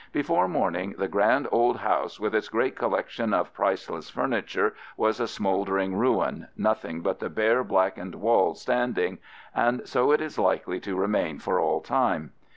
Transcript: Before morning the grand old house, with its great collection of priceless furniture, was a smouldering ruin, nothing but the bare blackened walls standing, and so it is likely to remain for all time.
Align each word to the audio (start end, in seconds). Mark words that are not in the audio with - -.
Before 0.11 0.47
morning 0.47 0.95
the 0.97 1.07
grand 1.07 1.47
old 1.51 1.77
house, 1.77 2.19
with 2.19 2.33
its 2.33 2.49
great 2.49 2.75
collection 2.75 3.35
of 3.35 3.53
priceless 3.53 4.09
furniture, 4.09 4.73
was 4.97 5.19
a 5.19 5.27
smouldering 5.27 5.95
ruin, 5.95 6.47
nothing 6.57 7.01
but 7.01 7.19
the 7.19 7.29
bare 7.29 7.63
blackened 7.63 8.15
walls 8.15 8.61
standing, 8.63 9.19
and 9.53 9.87
so 9.87 10.11
it 10.11 10.19
is 10.19 10.39
likely 10.39 10.79
to 10.79 10.97
remain 10.97 11.37
for 11.37 11.59
all 11.59 11.81
time. 11.81 12.31